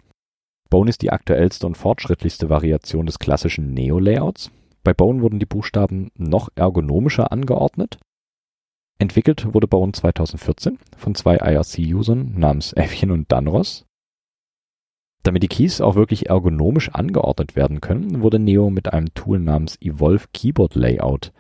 [0.72, 4.52] Bone ist die aktuellste und fortschrittlichste Variation des klassischen Neo-Layouts.
[4.84, 8.00] Bei Bone wurden die Buchstaben noch ergonomischer angeordnet.
[8.98, 13.86] Entwickelt wurde Bone 2014 von zwei IRC-Usern namens Äffchen und Danros.
[15.24, 19.78] Damit die Keys auch wirklich ergonomisch angeordnet werden können, wurde Neo mit einem Tool namens
[19.82, 21.34] Evolve Keyboard Layout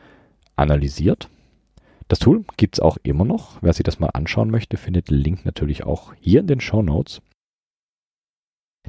[0.58, 1.30] analysiert.
[2.12, 3.64] Das Tool gibt es auch immer noch.
[3.64, 6.82] Wer sich das mal anschauen möchte, findet den Link natürlich auch hier in den Show
[6.82, 7.22] Notes.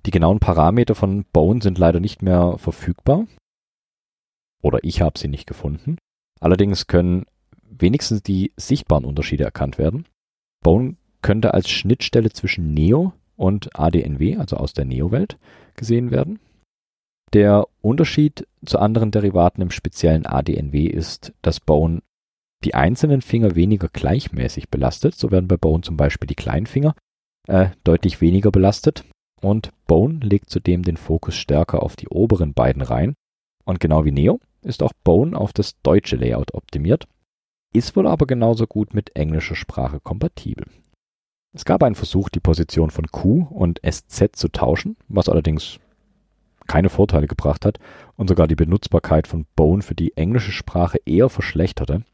[0.05, 3.29] Die genauen Parameter von Bone sind leider nicht mehr verfügbar.
[4.61, 5.99] Oder ich habe sie nicht gefunden.
[6.41, 7.27] Allerdings können
[7.63, 10.09] wenigstens die sichtbaren Unterschiede erkannt werden.
[10.61, 15.39] Bone könnte als Schnittstelle zwischen Neo und ADNW, also aus der Neo-Welt,
[15.77, 16.41] gesehen werden.
[17.35, 22.03] Der Unterschied zu anderen Derivaten im speziellen ADNW ist, dass Bone
[22.65, 25.15] die einzelnen Finger weniger gleichmäßig belastet.
[25.15, 26.95] So werden bei Bone zum Beispiel die kleinen Finger
[27.49, 29.05] äh, deutlich weniger belastet
[29.41, 33.15] und Bone legt zudem den Fokus stärker auf die oberen beiden Reihen.
[33.65, 37.07] Und genau wie Neo ist auch Bone auf das deutsche Layout optimiert,
[37.75, 40.67] ist wohl aber genauso gut mit englischer Sprache kompatibel.
[41.55, 45.79] Es gab einen Versuch, die Position von Q und SZ zu tauschen, was allerdings
[46.67, 47.79] keine Vorteile gebracht hat
[48.17, 52.05] und sogar die Benutzbarkeit von Bone für die englische Sprache eher verschlechterte.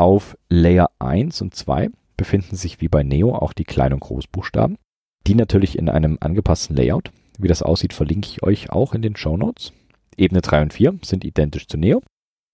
[0.00, 4.78] Auf Layer 1 und 2 befinden sich wie bei Neo auch die Klein- und Großbuchstaben.
[5.26, 7.12] Die natürlich in einem angepassten Layout.
[7.38, 9.74] Wie das aussieht, verlinke ich euch auch in den Show Notes.
[10.16, 12.00] Ebene 3 und 4 sind identisch zu Neo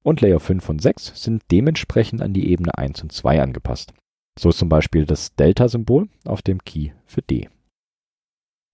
[0.02, 3.94] und Layer 5 und 6 sind dementsprechend an die Ebene 1 und 2 angepasst.
[4.36, 7.48] So ist zum Beispiel das Delta-Symbol auf dem Key für D.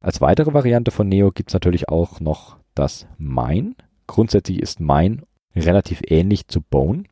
[0.03, 3.75] Als weitere Variante von Neo gibt es natürlich auch noch das Mine.
[4.07, 7.05] Grundsätzlich ist Mine relativ ähnlich zu Bone.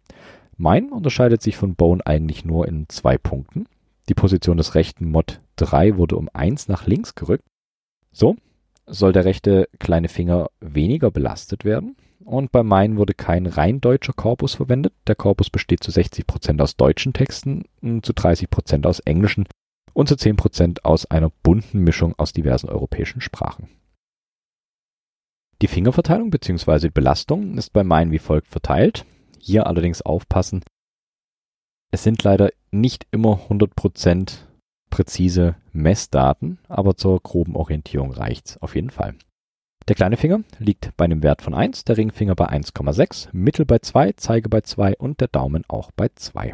[0.61, 3.67] Mine unterscheidet sich von Bone eigentlich nur in zwei Punkten.
[4.11, 7.47] Die Position des rechten Mod 3 wurde um 1 nach links gerückt.
[8.13, 8.37] So
[8.87, 11.97] soll der rechte kleine Finger weniger belastet werden.
[12.23, 14.93] Und bei Mine wurde kein rein deutscher Korpus verwendet.
[15.07, 17.65] Der Korpus besteht zu 60% aus deutschen Texten,
[18.03, 19.47] zu 30% aus englischen
[19.95, 23.71] und zu 10% aus einer bunten Mischung aus diversen europäischen Sprachen.
[25.63, 26.91] Die Fingerverteilung bzw.
[26.91, 29.07] Belastung ist bei Mine wie folgt verteilt.
[29.43, 30.63] Hier allerdings aufpassen.
[31.91, 34.39] Es sind leider nicht immer 100%
[34.91, 39.15] präzise Messdaten, aber zur groben Orientierung reicht's auf jeden Fall.
[39.89, 43.79] Der kleine Finger liegt bei einem Wert von 1, der Ringfinger bei 1,6, Mittel bei
[43.79, 46.53] 2, Zeige bei 2 und der Daumen auch bei 2.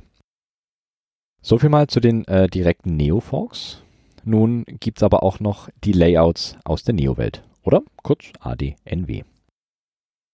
[1.43, 3.83] So viel mal zu den äh, direkten Neo-Forks.
[4.25, 9.25] Nun gibt's aber auch noch die Layouts aus der Neo-Welt, oder kurz ADNW.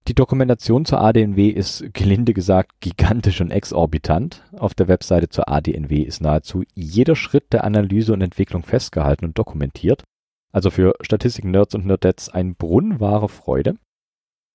[0.09, 4.43] Die Dokumentation zur ADNW ist gelinde gesagt gigantisch und exorbitant.
[4.53, 9.39] Auf der Webseite zur ADNW ist nahezu jeder Schritt der Analyse und Entwicklung festgehalten und
[9.39, 10.03] dokumentiert.
[10.51, 13.77] Also für Statistik-Nerds und Nerdettes ein Brunnen wahre Freude.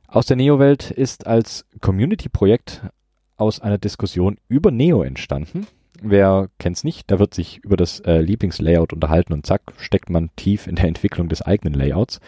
[0.08, 2.82] Aus der Neo-Welt ist als Community-Projekt
[3.36, 5.68] aus einer Diskussion über Neo entstanden.
[6.02, 10.30] Wer kennt's nicht, da wird sich über das äh, Lieblingslayout unterhalten und zack, steckt man
[10.34, 12.18] tief in der Entwicklung des eigenen Layouts.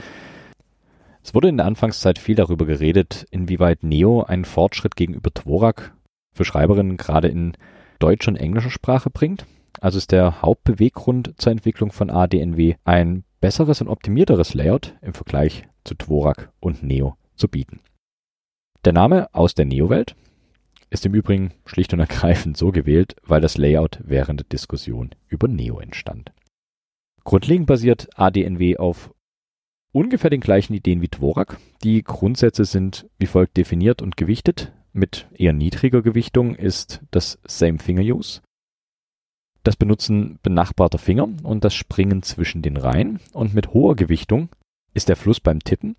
[1.25, 5.93] Es wurde in der Anfangszeit viel darüber geredet, inwieweit Neo einen Fortschritt gegenüber Dvorak
[6.39, 7.53] für Schreiberinnen gerade in
[7.99, 9.45] deutscher und englischer Sprache bringt.
[9.81, 15.65] Also ist der Hauptbeweggrund zur Entwicklung von ADNW ein besseres und optimierteres Layout im Vergleich
[15.85, 17.81] zu Dvorak und Neo zu bieten.
[18.85, 20.15] Der Name aus der Neo-Welt
[20.91, 25.49] ist im Übrigen schlicht und ergreifend so gewählt, weil das Layout während der Diskussion über
[25.49, 26.33] Neo entstand.
[27.25, 29.13] Grundlegend basiert ADNW auf
[29.91, 31.59] ungefähr den gleichen Ideen wie Dvorak.
[31.83, 34.73] Die Grundsätze sind wie folgt definiert und gewichtet.
[34.99, 38.41] Mit eher niedriger Gewichtung ist das Same Finger Use.
[39.63, 43.21] Das Benutzen benachbarter Finger und das Springen zwischen den Reihen.
[43.33, 44.49] Und mit hoher Gewichtung
[44.95, 45.95] ist der Fluss beim Tippen.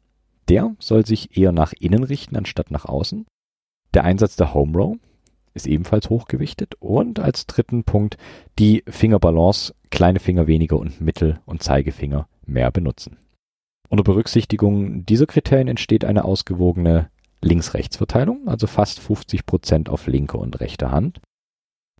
[0.49, 3.25] Der soll sich eher nach innen richten anstatt nach außen.
[3.93, 4.97] Der Einsatz der Home Row
[5.53, 6.75] ist ebenfalls hochgewichtet.
[6.81, 8.17] Und als dritten Punkt
[8.57, 13.15] die Fingerbalance, kleine Finger weniger und Mittel- und Zeigefinger mehr benutzen.
[13.87, 17.09] Unter Berücksichtigung dieser Kriterien entsteht eine ausgewogene
[17.41, 21.21] Links-Rechts-Verteilung, also fast 50 Prozent auf linke und rechte Hand.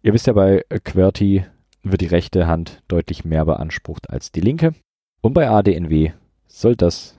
[0.02, 1.46] Ihr wisst ja, bei QWERTY
[1.84, 4.74] wird die rechte Hand deutlich mehr beansprucht als die linke.
[5.22, 6.12] Und bei ADNW
[6.48, 7.18] soll das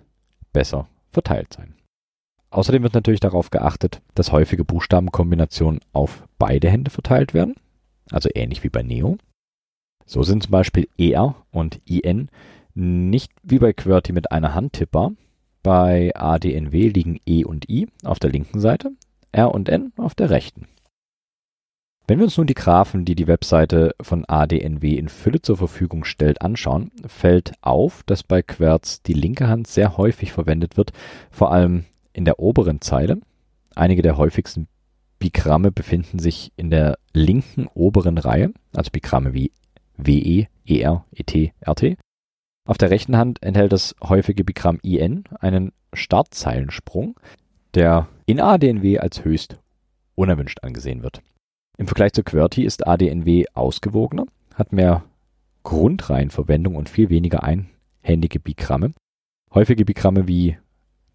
[0.53, 1.75] besser verteilt sein.
[2.51, 7.55] Außerdem wird natürlich darauf geachtet, dass häufige Buchstabenkombinationen auf beide Hände verteilt werden,
[8.11, 9.19] also ähnlich wie bei Neo.
[10.05, 12.29] So sind zum Beispiel ER und IN
[12.75, 15.13] nicht wie bei QWERTY mit einer Hand tippbar,
[15.63, 18.93] bei ADNW liegen E und I auf der linken Seite,
[19.33, 20.67] R und N auf der rechten.
[22.07, 26.03] Wenn wir uns nun die Graphen, die die Webseite von ADNW in Fülle zur Verfügung
[26.05, 30.93] stellt, anschauen, fällt auf, dass bei Querz die linke Hand sehr häufig verwendet wird,
[31.31, 33.21] vor allem in der oberen Zeile.
[33.77, 34.67] Einige der häufigsten
[35.21, 39.53] Bigramme befinden sich in der linken oberen Reihe, also Bigramme wie
[39.97, 41.97] WE, ER, ET, RT.
[42.67, 47.19] Auf der rechten Hand enthält das häufige Bigramm IN einen Startzeilensprung,
[47.75, 49.59] der in ADNW als höchst
[50.15, 51.23] unerwünscht angesehen wird.
[51.79, 55.05] Im Vergleich zu QWERTY ist ADNW ausgewogener, hat mehr
[55.63, 58.93] Grundreihenverwendung und viel weniger einhändige Bigramme.
[59.55, 60.59] Häufige Bigramme wie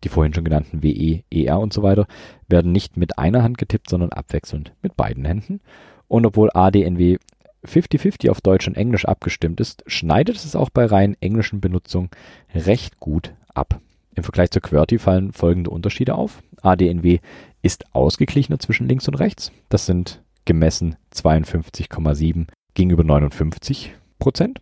[0.03, 2.07] die vorhin schon genannten WE, ER und so weiter
[2.47, 5.61] werden nicht mit einer Hand getippt, sondern abwechselnd mit beiden Händen.
[6.07, 7.17] Und obwohl ADNW
[7.65, 12.09] 50-50 auf Deutsch und Englisch abgestimmt ist, schneidet es auch bei rein englischen Benutzung
[12.53, 13.79] recht gut ab.
[14.15, 16.41] Im Vergleich zur QWERTY fallen folgende Unterschiede auf.
[16.61, 17.19] ADNW
[17.61, 19.51] ist ausgeglichener zwischen links und rechts.
[19.69, 24.61] Das sind gemessen 52,7 gegenüber 59 Prozent.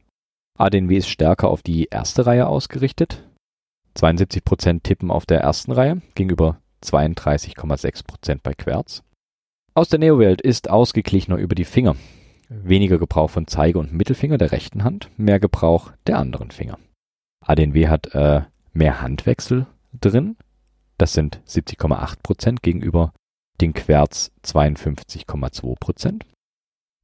[0.57, 3.23] ADNW ist stärker auf die erste Reihe ausgerichtet.
[3.95, 9.03] 72 Prozent tippen auf der ersten Reihe gegenüber 32,6 Prozent bei Querz.
[9.75, 11.95] Aus der Neo-Welt ist ausgeglichener über die Finger.
[12.61, 16.77] Weniger Gebrauch von Zeige und Mittelfinger der rechten Hand, mehr Gebrauch der anderen Finger.
[17.41, 18.41] ADNW hat äh,
[18.73, 19.65] mehr Handwechsel
[19.99, 20.37] drin.
[20.97, 23.13] Das sind 70,8 Prozent gegenüber
[23.59, 26.25] den Querz 52,2 Prozent.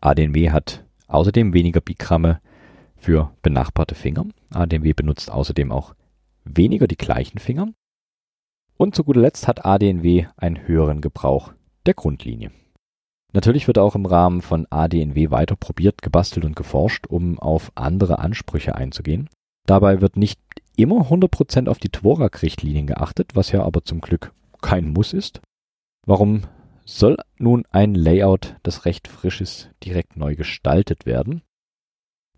[0.01, 2.41] ADNW hat außerdem weniger Bigramme
[2.95, 4.25] für benachbarte Finger.
[4.53, 5.95] ADNW benutzt außerdem auch
[6.43, 7.69] weniger die gleichen Finger.
[8.77, 11.53] Und zu guter Letzt hat ADNW einen höheren Gebrauch
[11.85, 12.51] der Grundlinie.
[13.31, 18.19] Natürlich wird auch im Rahmen von ADNW weiter probiert, gebastelt und geforscht, um auf andere
[18.19, 19.29] Ansprüche einzugehen.
[19.67, 20.39] Dabei wird nicht
[20.75, 25.41] immer 100% auf die Dvorak-Richtlinien geachtet, was ja aber zum Glück kein Muss ist.
[26.07, 26.43] Warum
[26.85, 31.43] soll nun ein Layout, das recht frisch ist, direkt neu gestaltet werden?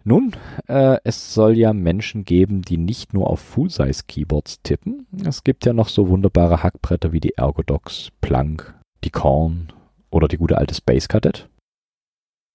[0.04, 0.36] Nun,
[0.67, 5.08] äh, es soll ja Menschen geben, die nicht nur auf Full-Size-Keyboards tippen.
[5.23, 8.73] Es gibt ja noch so wunderbare Hackbretter wie die Ergodox, Planck,
[9.04, 9.71] die Korn
[10.12, 11.50] oder die gute alte Space Cadet.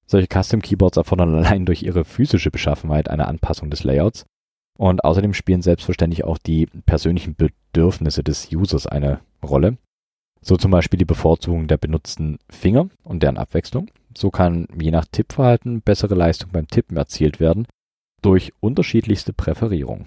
[0.06, 4.24] Solche Custom-Keyboards erfordern allein durch ihre physische Beschaffenheit eine Anpassung des Layouts.
[4.78, 9.78] Und außerdem spielen selbstverständlich auch die persönlichen Bedürfnisse des Users eine Rolle.
[10.42, 13.90] So zum Beispiel die Bevorzugung der benutzten Finger und deren Abwechslung.
[14.16, 17.66] So kann je nach Tippverhalten bessere Leistung beim Tippen erzielt werden
[18.22, 20.06] durch unterschiedlichste Präferierungen.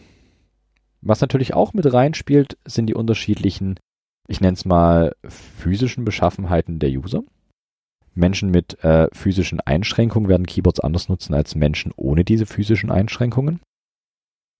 [1.02, 3.80] Was natürlich auch mit reinspielt, sind die unterschiedlichen,
[4.28, 7.24] ich nenne es mal, physischen Beschaffenheiten der User.
[8.14, 13.60] Menschen mit äh, physischen Einschränkungen werden Keyboards anders nutzen als Menschen ohne diese physischen Einschränkungen.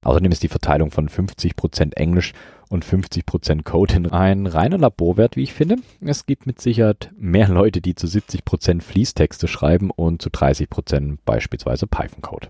[0.06, 2.34] Außerdem ist die Verteilung von 50% Englisch
[2.70, 5.78] und 50% Code ein reiner Laborwert, wie ich finde.
[6.00, 11.86] Es gibt mit Sicherheit mehr Leute, die zu 70% Fließtexte schreiben und zu 30% beispielsweise
[11.86, 12.48] Python-Code.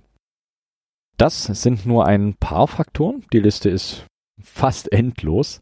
[1.17, 3.25] Das sind nur ein paar Faktoren.
[3.33, 4.05] Die Liste ist
[4.41, 5.62] fast endlos.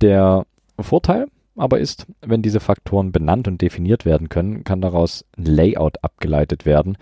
[0.00, 0.46] Der
[0.78, 1.26] Vorteil
[1.60, 6.64] aber ist, wenn diese Faktoren benannt und definiert werden können, kann daraus ein Layout abgeleitet
[6.64, 6.96] werden,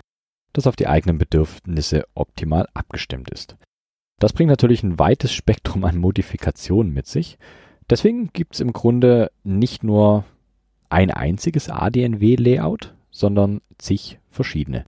[0.51, 3.55] das auf die eigenen Bedürfnisse optimal abgestimmt ist.
[4.19, 7.37] Das bringt natürlich ein weites Spektrum an Modifikationen mit sich.
[7.89, 10.25] Deswegen gibt es im Grunde nicht nur
[10.89, 14.83] ein einziges ADNW-Layout, sondern zig verschiedene.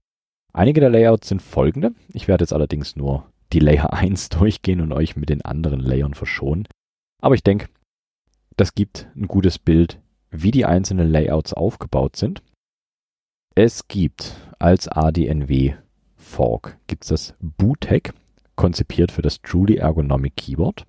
[0.52, 1.94] Einige der Layouts sind folgende.
[2.12, 6.12] Ich werde jetzt allerdings nur die Layer 1 durchgehen und euch mit den anderen Layern
[6.12, 6.68] verschonen.
[7.22, 7.68] Aber ich denke,
[8.62, 9.98] das gibt ein gutes Bild,
[10.30, 12.44] wie die einzelnen Layouts aufgebaut sind.
[13.56, 15.74] Es gibt als ADNW
[16.14, 18.14] Fork gibt es das Boothack
[18.54, 20.86] konzipiert für das Truly Ergonomic Keyboard.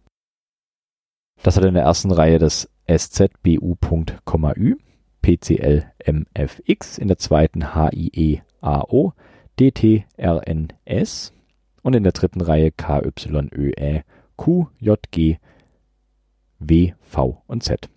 [1.41, 4.75] Das hat in der ersten Reihe das SZBU.ü,
[5.23, 9.13] PCLMFX, in der zweiten HIEAO,
[9.59, 11.33] DTRNS
[11.81, 14.03] und in der dritten Reihe KYÖE,
[14.37, 15.39] QJG,
[16.69, 17.89] W, V und Z.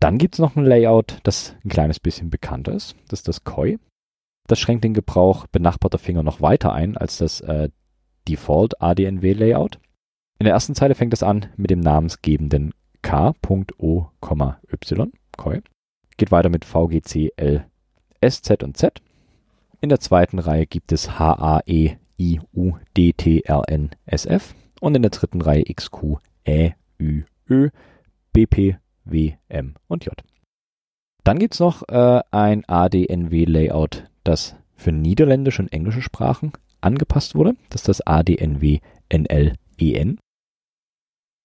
[0.00, 2.96] Dann gibt es noch ein Layout, das ein kleines bisschen bekannter ist.
[3.08, 3.78] Das ist das Koi.
[4.46, 7.68] Das schränkt den Gebrauch benachbarter Finger noch weiter ein als das äh,
[8.26, 9.78] Default ADNW Layout.
[10.38, 14.10] In der ersten Zeile fängt es an mit dem namensgebenden K.O,Y,
[15.36, 15.60] Koi.
[16.16, 17.66] Geht weiter mit VGC, L,
[18.20, 19.02] S, Z und Z.
[19.80, 23.90] In der zweiten Reihe gibt es H, A, E, I, U, D, T, R, N,
[24.06, 24.54] S, F.
[24.80, 27.70] Und in der dritten Reihe X, Q, Ä, Ü, Ö,
[28.32, 30.14] B, P, W, M und J.
[31.24, 37.54] Dann gibt es noch äh, ein ADNW-Layout, das für niederländische und englische Sprachen angepasst wurde.
[37.70, 38.80] Das ist das ADNW
[39.12, 40.18] NLEN.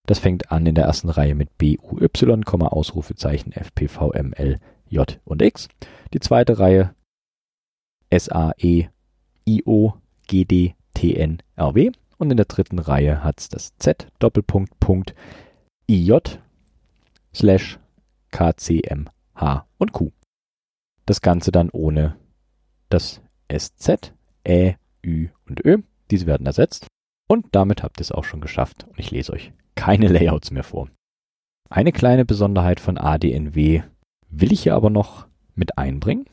[0.06, 2.08] Das fängt an in der ersten Reihe mit BUY,
[2.60, 5.68] Ausrufezeichen FPVML J und X.
[6.14, 6.94] Die zweite Reihe
[8.16, 8.90] SAE
[9.46, 9.96] IO
[10.28, 11.92] GD TN RW.
[12.18, 15.16] Und in der dritten Reihe hat es das Z Doppelpunkt Punkt
[15.88, 16.40] IJ
[17.34, 17.80] slash
[18.32, 20.12] KCM H und Q.
[21.06, 22.18] Das Ganze dann ohne
[22.90, 23.22] das
[23.52, 24.14] SZ,
[24.48, 24.76] Ä,
[25.06, 25.78] Ü und Ö.
[26.12, 26.88] Diese werden ersetzt.
[27.28, 30.64] Und damit habt ihr es auch schon geschafft und ich lese euch keine Layouts mehr
[30.64, 30.90] vor.
[31.70, 33.82] Eine kleine Besonderheit von ADNW
[34.30, 36.26] will ich hier aber noch mit einbringen.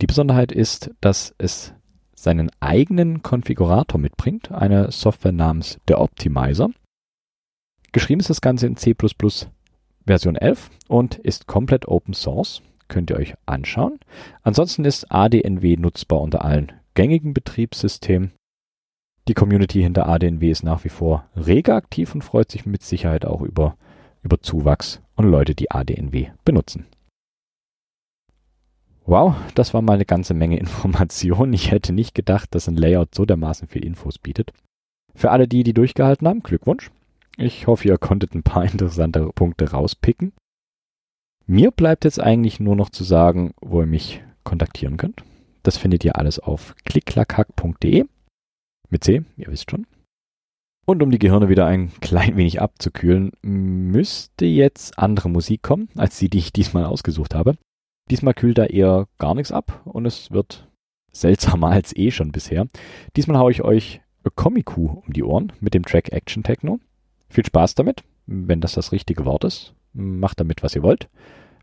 [0.00, 1.74] Die Besonderheit ist, dass es
[2.14, 6.70] seinen eigenen Konfigurator mitbringt, eine Software namens der Optimizer.
[7.92, 8.94] Geschrieben ist das Ganze in C++
[10.06, 12.62] Version 11 und ist komplett Open Source.
[12.88, 13.98] Könnt ihr euch anschauen.
[14.42, 18.32] Ansonsten ist ADNW nutzbar unter allen gängigen Betriebssystem.
[19.28, 23.24] Die Community hinter ADNW ist nach wie vor rege aktiv und freut sich mit Sicherheit
[23.24, 23.76] auch über,
[24.22, 26.86] über Zuwachs und Leute, die ADNW benutzen.
[29.06, 31.52] Wow, das war mal eine ganze Menge Informationen.
[31.52, 34.52] Ich hätte nicht gedacht, dass ein Layout so dermaßen viel Infos bietet.
[35.14, 36.90] Für alle die, die durchgehalten haben, Glückwunsch.
[37.40, 40.32] Ich hoffe, ihr konntet ein paar interessante Punkte rauspicken.
[41.46, 45.24] Mir bleibt jetzt eigentlich nur noch zu sagen, wo ihr mich kontaktieren könnt.
[45.62, 48.04] Das findet ihr alles auf klicklackhack.de.
[48.90, 49.86] Mit C, ihr wisst schon.
[50.86, 56.18] Und um die Gehirne wieder ein klein wenig abzukühlen, müsste jetzt andere Musik kommen, als
[56.18, 57.56] die, die ich diesmal ausgesucht habe.
[58.10, 60.68] Diesmal kühlt da eher gar nichts ab und es wird
[61.12, 62.66] seltsamer als eh schon bisher.
[63.16, 64.02] Diesmal haue ich euch
[64.34, 66.80] Comicu um die Ohren mit dem Track Action Techno.
[67.30, 69.72] Viel Spaß damit, wenn das das richtige Wort ist.
[69.92, 71.08] Macht damit, was ihr wollt.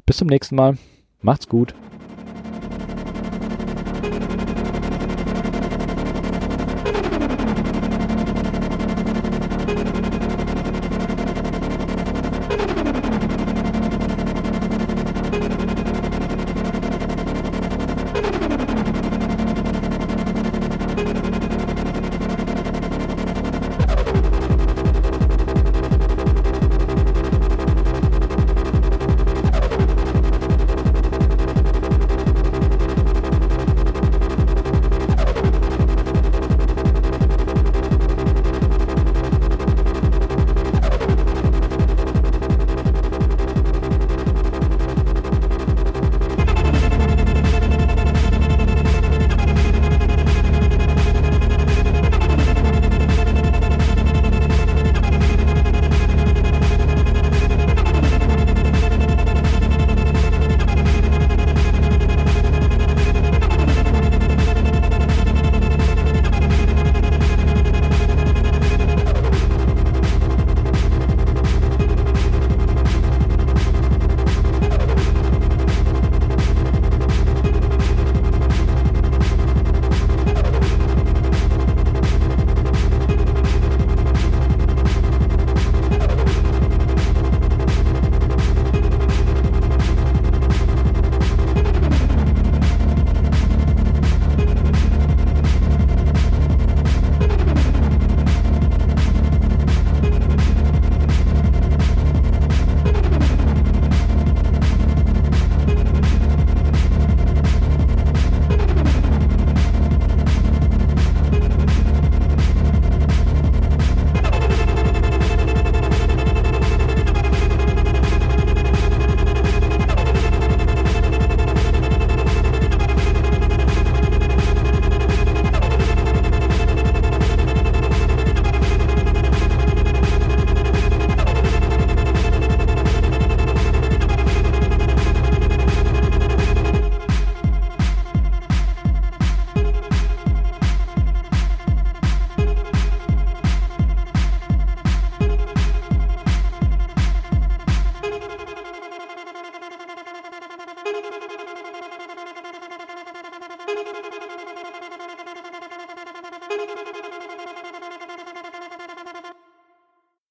[0.06, 0.78] Bis zum nächsten Mal.
[1.22, 1.76] Macht's gut.